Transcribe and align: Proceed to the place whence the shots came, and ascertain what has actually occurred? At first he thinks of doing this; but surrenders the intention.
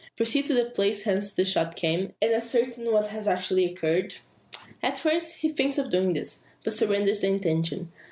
Proceed 0.17 0.47
to 0.47 0.55
the 0.55 0.65
place 0.65 1.05
whence 1.05 1.31
the 1.31 1.45
shots 1.45 1.75
came, 1.75 2.13
and 2.19 2.33
ascertain 2.33 2.91
what 2.91 3.09
has 3.09 3.27
actually 3.27 3.65
occurred? 3.65 4.15
At 4.81 4.97
first 4.97 5.35
he 5.35 5.49
thinks 5.49 5.77
of 5.77 5.91
doing 5.91 6.13
this; 6.13 6.43
but 6.63 6.73
surrenders 6.73 7.21
the 7.21 7.27
intention. 7.27 7.91